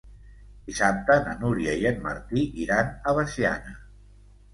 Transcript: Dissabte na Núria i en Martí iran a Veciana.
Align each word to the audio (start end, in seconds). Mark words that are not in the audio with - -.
Dissabte 0.69 1.17
na 1.27 1.35
Núria 1.41 1.75
i 1.81 1.85
en 1.89 1.99
Martí 2.05 2.45
iran 2.63 2.89
a 2.89 3.15
Veciana. 3.19 3.75